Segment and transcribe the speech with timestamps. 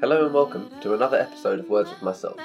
[0.00, 2.38] Hello and welcome to another episode of Words with Myself.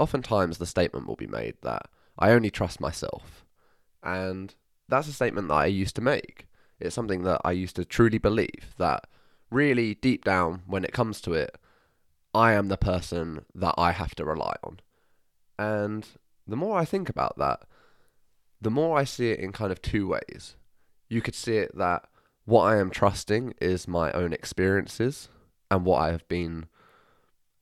[0.00, 1.82] Oftentimes, the statement will be made that
[2.18, 3.44] I only trust myself.
[4.02, 4.54] And
[4.88, 6.46] that's a statement that I used to make.
[6.80, 9.06] It's something that I used to truly believe that
[9.50, 11.58] really deep down, when it comes to it,
[12.32, 14.80] I am the person that I have to rely on.
[15.58, 16.08] And
[16.46, 17.64] the more I think about that,
[18.62, 20.56] the more I see it in kind of two ways.
[21.10, 22.08] You could see it that
[22.44, 25.28] what I am trusting is my own experiences
[25.70, 26.66] and what I have been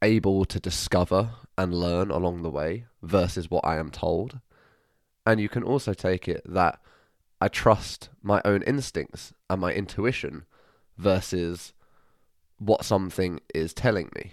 [0.02, 4.40] able to discover and learn along the way versus what I am told.
[5.24, 6.80] And you can also take it that
[7.40, 10.44] I trust my own instincts and my intuition
[10.96, 11.72] versus
[12.58, 14.32] what something is telling me.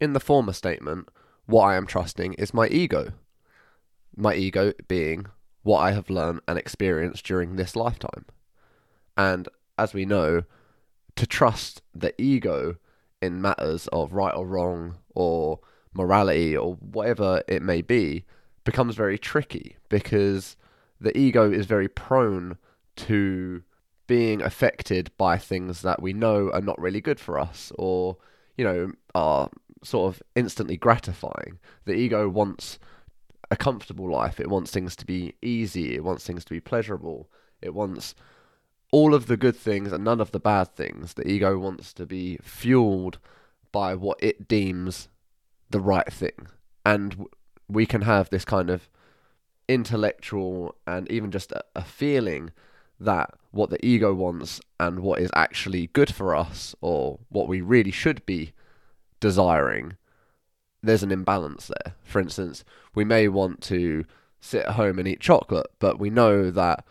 [0.00, 1.08] In the former statement,
[1.46, 3.12] what I am trusting is my ego.
[4.16, 5.26] My ego being
[5.62, 8.26] what I have learned and experienced during this lifetime.
[9.16, 10.42] And as we know,
[11.16, 12.76] to trust the ego
[13.20, 15.60] in matters of right or wrong or
[15.92, 18.24] morality or whatever it may be
[18.64, 20.56] becomes very tricky because
[21.00, 22.56] the ego is very prone
[22.94, 23.62] to
[24.06, 28.16] being affected by things that we know are not really good for us or
[28.56, 29.48] you know are
[29.82, 31.58] sort of instantly gratifying.
[31.84, 32.78] The ego wants
[33.50, 34.40] a comfortable life.
[34.40, 35.94] It wants things to be easy.
[35.94, 37.30] It wants things to be pleasurable.
[37.62, 38.14] It wants
[38.90, 41.14] all of the good things and none of the bad things.
[41.14, 43.18] The ego wants to be fueled
[43.72, 45.08] by what it deems
[45.70, 46.48] the right thing.
[46.86, 47.26] And
[47.68, 48.88] we can have this kind of
[49.68, 52.50] intellectual and even just a, a feeling
[52.98, 57.60] that what the ego wants and what is actually good for us or what we
[57.60, 58.52] really should be
[59.20, 59.96] desiring,
[60.82, 61.94] there's an imbalance there.
[62.02, 62.64] For instance,
[62.94, 64.04] we may want to
[64.40, 66.84] sit at home and eat chocolate, but we know that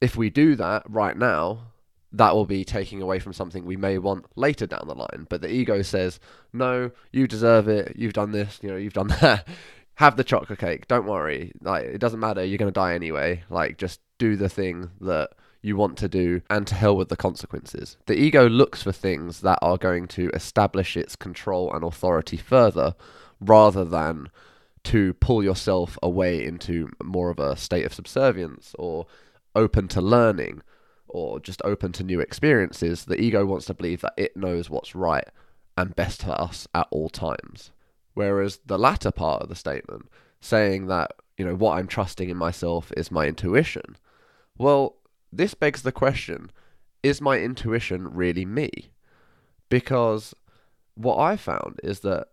[0.00, 1.70] if we do that right now,
[2.12, 5.26] that will be taking away from something we may want later down the line.
[5.28, 6.18] But the ego says,
[6.52, 7.94] no, you deserve it.
[7.96, 9.46] You've done this, you know, you've done that.
[9.94, 10.88] Have the chocolate cake.
[10.88, 11.52] Don't worry.
[11.60, 12.42] Like, it doesn't matter.
[12.42, 13.44] You're going to die anyway.
[13.50, 15.30] Like, just do the thing that
[15.62, 17.98] you want to do and to hell with the consequences.
[18.06, 22.94] The ego looks for things that are going to establish its control and authority further
[23.40, 24.30] rather than
[24.84, 29.06] to pull yourself away into more of a state of subservience or
[29.54, 30.62] open to learning
[31.08, 34.94] or just open to new experiences, the ego wants to believe that it knows what's
[34.94, 35.28] right
[35.76, 37.72] and best for us at all times.
[38.14, 40.08] Whereas the latter part of the statement,
[40.40, 43.96] saying that, you know, what I'm trusting in myself is my intuition,
[44.56, 44.96] well,
[45.32, 46.50] this begs the question
[47.02, 48.92] is my intuition really me?
[49.68, 50.34] Because
[50.94, 52.26] what I found is that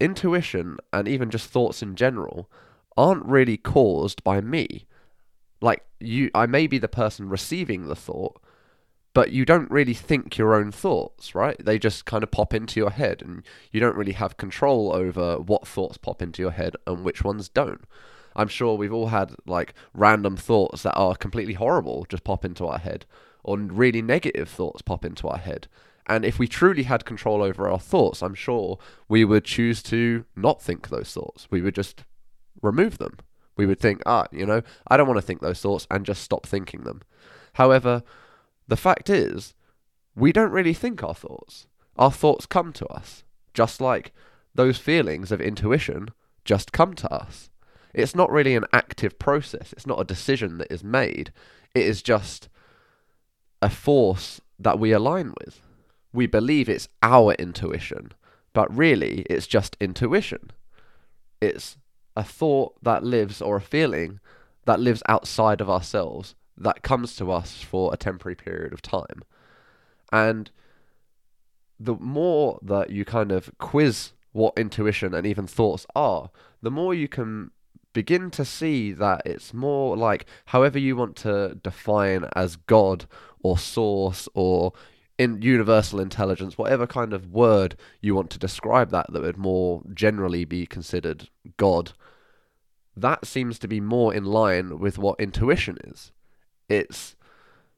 [0.00, 2.50] intuition and even just thoughts in general
[2.96, 4.86] aren't really caused by me
[5.62, 8.40] like you I may be the person receiving the thought,
[9.14, 11.56] but you don't really think your own thoughts, right?
[11.64, 15.38] They just kind of pop into your head and you don't really have control over
[15.38, 17.84] what thoughts pop into your head and which ones don't.
[18.34, 22.66] I'm sure we've all had like random thoughts that are completely horrible just pop into
[22.66, 23.04] our head
[23.44, 25.68] or really negative thoughts pop into our head.
[26.06, 30.24] And if we truly had control over our thoughts, I'm sure we would choose to
[30.34, 31.46] not think those thoughts.
[31.50, 32.04] We would just
[32.60, 33.18] remove them.
[33.56, 36.22] We would think, ah, you know, I don't want to think those thoughts and just
[36.22, 37.02] stop thinking them.
[37.54, 38.02] However,
[38.66, 39.54] the fact is,
[40.14, 41.66] we don't really think our thoughts.
[41.96, 44.12] Our thoughts come to us, just like
[44.54, 46.10] those feelings of intuition
[46.44, 47.50] just come to us.
[47.94, 51.32] It's not really an active process, it's not a decision that is made,
[51.74, 52.48] it is just
[53.60, 55.60] a force that we align with.
[56.12, 58.12] We believe it's our intuition,
[58.52, 60.50] but really it's just intuition.
[61.40, 61.76] It's
[62.16, 64.20] a thought that lives or a feeling
[64.64, 69.22] that lives outside of ourselves that comes to us for a temporary period of time.
[70.12, 70.50] And
[71.80, 76.30] the more that you kind of quiz what intuition and even thoughts are,
[76.60, 77.50] the more you can
[77.92, 83.06] begin to see that it's more like however you want to define as God
[83.42, 84.72] or source or
[85.18, 89.82] in universal intelligence, whatever kind of word you want to describe that that would more
[89.92, 91.92] generally be considered God,
[92.96, 96.12] that seems to be more in line with what intuition is.
[96.68, 97.16] It's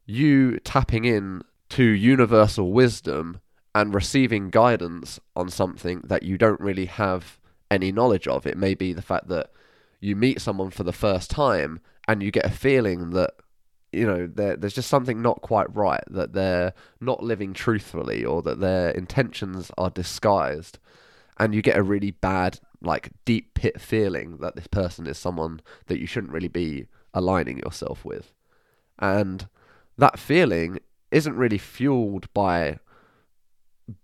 [0.07, 3.41] you tapping in to universal wisdom
[3.75, 7.39] and receiving guidance on something that you don't really have
[7.71, 8.47] any knowledge of.
[8.47, 9.51] It may be the fact that
[10.01, 13.33] you meet someone for the first time and you get a feeling that
[13.95, 18.61] you know there's just something not quite right that they're not living truthfully or that
[18.61, 20.79] their intentions are disguised
[21.39, 25.61] and you get a really bad like deep pit feeling that this person is someone
[25.87, 28.33] that you shouldn't really be aligning yourself with
[28.99, 29.49] and
[29.97, 30.79] that feeling
[31.11, 32.79] isn't really fueled by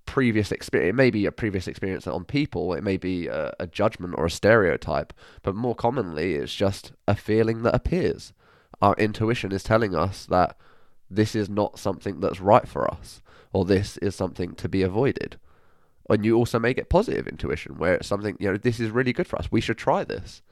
[0.07, 0.91] previous experience.
[0.91, 2.75] It may be a previous experience on people.
[2.75, 5.13] It may be a, a judgment or a stereotype.
[5.43, 8.33] But more commonly, it's just a feeling that appears.
[8.81, 10.57] Our intuition is telling us that
[11.11, 13.21] this is not something that's right for us,
[13.53, 15.39] or this is something to be avoided.
[16.09, 19.13] And you also may get positive intuition, where it's something, you know, this is really
[19.13, 19.51] good for us.
[19.51, 20.43] We should try this.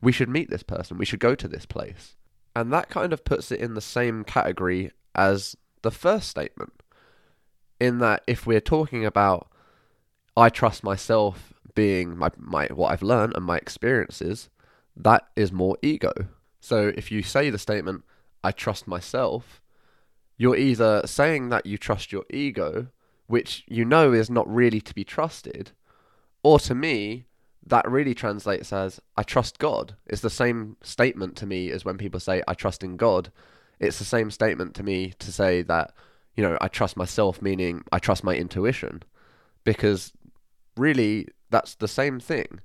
[0.00, 0.98] We should meet this person.
[0.98, 2.16] We should go to this place.
[2.56, 6.72] And that kind of puts it in the same category as the first statement
[7.80, 9.48] in that if we're talking about
[10.36, 14.48] I trust myself being my, my what I've learned and my experiences,
[14.96, 16.12] that is more ego.
[16.64, 18.04] So if you say the statement,
[18.42, 19.60] I trust myself,
[20.38, 22.86] you're either saying that you trust your ego,
[23.26, 25.72] which you know is not really to be trusted,
[26.42, 27.26] or to me,
[27.66, 29.96] that really translates as I trust God.
[30.06, 33.30] It's the same statement to me as when people say I trust in God.
[33.78, 35.92] It's the same statement to me to say that
[36.34, 39.02] you know, I trust myself, meaning I trust my intuition,
[39.64, 40.14] because
[40.78, 42.60] really that's the same thing.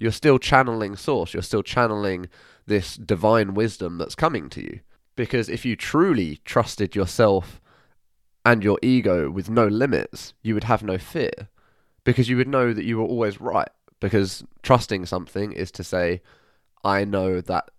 [0.00, 2.28] You're still channeling source, you're still channeling
[2.66, 4.80] this divine wisdom that's coming to you.
[5.14, 7.60] Because if you truly trusted yourself
[8.44, 11.50] and your ego with no limits, you would have no fear.
[12.02, 13.68] Because you would know that you were always right.
[14.00, 16.22] Because trusting something is to say,
[16.82, 17.70] I know that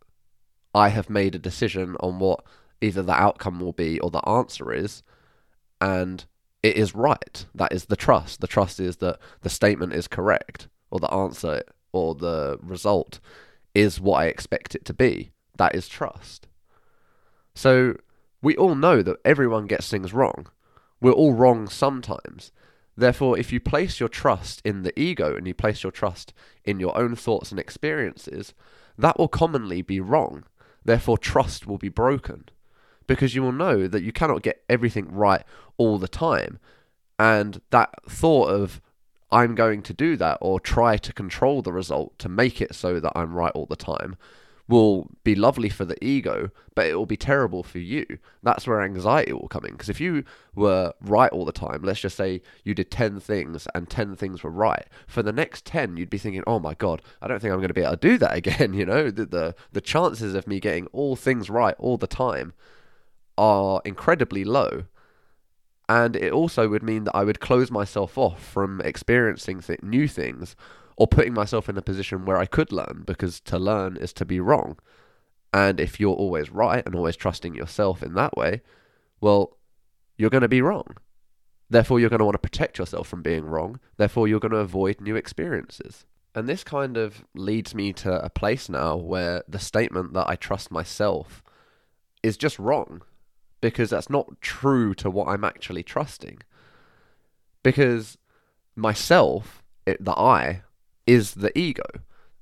[0.76, 2.46] I have made a decision on what
[2.82, 5.02] either the outcome will be or the answer is,
[5.80, 6.24] and
[6.62, 7.46] it is right.
[7.56, 8.42] That is the trust.
[8.42, 13.20] The trust is that the statement is correct, or the answer or the result
[13.74, 15.32] is what I expect it to be.
[15.58, 16.48] That is trust.
[17.54, 17.96] So
[18.42, 20.48] we all know that everyone gets things wrong.
[21.00, 22.52] We're all wrong sometimes.
[22.98, 26.34] Therefore, if you place your trust in the ego and you place your trust
[26.64, 28.54] in your own thoughts and experiences,
[28.98, 30.44] that will commonly be wrong.
[30.84, 32.46] Therefore, trust will be broken
[33.08, 35.44] because you will know that you cannot get everything right
[35.78, 36.60] all the time.
[37.18, 38.82] And that thought of,
[39.32, 43.00] I'm going to do that or try to control the result to make it so
[43.00, 44.18] that I'm right all the time
[44.72, 48.06] will be lovely for the ego, but it will be terrible for you.
[48.42, 49.74] That's where anxiety will come in.
[49.74, 50.24] Because if you
[50.56, 54.44] were right all the time, let's just say you did 10 things and 10 things
[54.44, 57.52] were right, for the next 10, you'd be thinking, oh my God, I don't think
[57.52, 58.74] I'm going to be able to do that again.
[58.74, 62.54] You know, the, the, the chances of me getting all things right all the time
[63.38, 64.86] are incredibly low.
[65.92, 70.08] And it also would mean that I would close myself off from experiencing th- new
[70.08, 70.56] things
[70.96, 74.24] or putting myself in a position where I could learn because to learn is to
[74.24, 74.80] be wrong.
[75.54, 78.62] And if you're always right and always trusting yourself in that way,
[79.20, 79.58] well,
[80.18, 80.96] you're going to be wrong.
[81.70, 83.82] Therefore, you're going to want to protect yourself from being wrong.
[83.98, 86.06] Therefore, you're going to avoid new experiences.
[86.34, 90.38] And this kind of leads me to a place now where the statement that I
[90.38, 91.44] trust myself
[92.24, 93.02] is just wrong
[93.62, 96.40] because that's not true to what I'm actually trusting.
[97.64, 98.18] Because
[98.76, 100.64] myself, it, the I,
[101.06, 101.86] is the ego.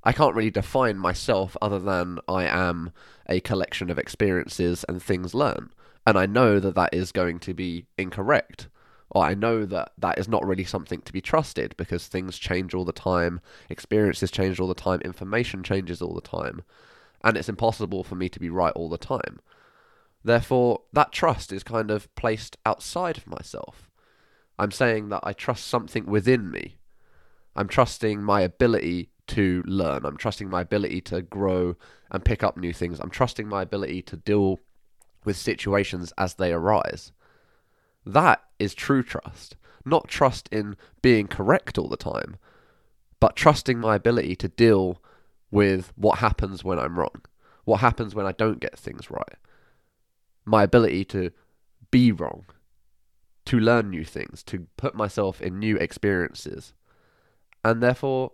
[0.04, 2.92] I can't really define myself other than I am
[3.27, 5.71] a collection of experiences and things learned.
[6.07, 8.69] And I know that that is going to be incorrect.
[9.12, 12.74] Or I know that that is not really something to be trusted because things change
[12.74, 16.62] all the time, experiences change all the time, information changes all the time.
[17.24, 19.39] And it's impossible for me to be right all the time.
[20.24, 23.89] Therefore, that trust is kind of placed outside of myself.
[24.57, 26.78] I'm saying that I trust something within me.
[27.56, 30.06] I'm trusting my ability to learn.
[30.06, 31.76] I'm trusting my ability to grow
[32.11, 32.99] and pick up new things.
[32.99, 34.59] I'm trusting my ability to deal
[35.23, 37.11] with situations as they arise.
[38.06, 39.56] That is true trust.
[39.85, 42.38] Not trust in being correct all the time,
[43.19, 45.02] but trusting my ability to deal
[45.52, 47.21] with what happens when I'm wrong,
[47.64, 49.38] what happens when I don't get things right
[50.49, 51.31] my ability to
[51.91, 52.45] be wrong,
[53.45, 56.73] to learn new things, to put myself in new experiences.
[57.63, 58.31] And therefore,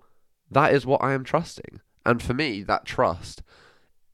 [0.50, 1.82] that is what I am trusting.
[2.06, 3.44] And for me, that trust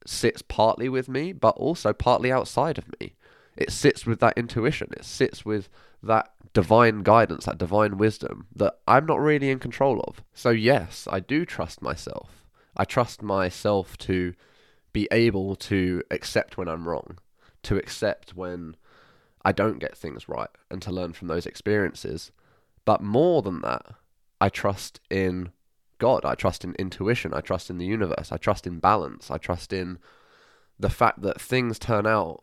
[0.06, 3.14] sits partly with me, but also partly outside of me.
[3.56, 5.68] It sits with that intuition, it sits with
[6.02, 10.22] that divine guidance, that divine wisdom that I'm not really in control of.
[10.34, 12.46] So, yes, I do trust myself.
[12.76, 14.34] I trust myself to
[14.92, 17.18] be able to accept when I'm wrong,
[17.64, 18.76] to accept when
[19.44, 22.32] I don't get things right and to learn from those experiences.
[22.84, 23.86] But more than that,
[24.40, 25.52] I trust in
[25.98, 26.24] God.
[26.24, 27.32] I trust in intuition.
[27.32, 28.32] I trust in the universe.
[28.32, 29.30] I trust in balance.
[29.30, 29.98] I trust in
[30.78, 32.42] the fact that things turn out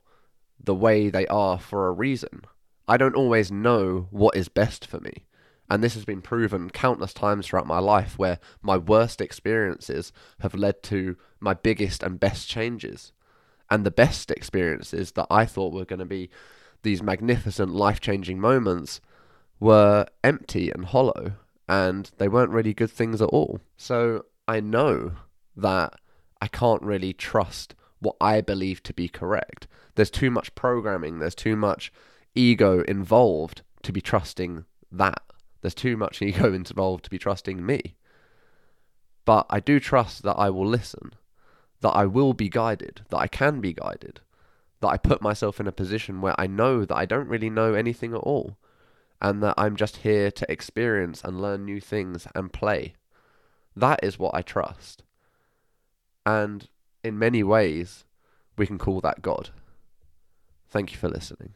[0.62, 2.42] the way they are for a reason.
[2.88, 5.26] I don't always know what is best for me.
[5.70, 10.56] And this has been proven countless times throughout my life where my worst experiences have
[10.56, 13.12] led to my biggest and best changes
[13.70, 16.30] and the best experiences that I thought were going to be
[16.82, 19.02] these magnificent life changing moments
[19.60, 21.34] were empty and hollow
[21.68, 23.60] and they weren't really good things at all.
[23.78, 25.12] So I know
[25.56, 26.00] that
[26.42, 29.68] I can't really trust what I believe to be correct.
[29.96, 31.92] There's too much programming, there's too much
[32.34, 35.22] ego involved to be trusting that.
[35.62, 37.96] There's too much ego involved to be trusting me.
[39.26, 41.14] But I do trust that I will listen,
[41.82, 44.22] that I will be guided, that I can be guided,
[44.82, 47.74] that I put myself in a position where I know that I don't really know
[47.74, 48.58] anything at all,
[49.22, 52.96] and that I'm just here to experience and learn new things and play.
[53.76, 55.04] That is what I trust.
[56.26, 56.68] And
[57.04, 58.06] in many ways,
[58.58, 59.50] we can call that God.
[60.70, 61.54] Thank you for listening.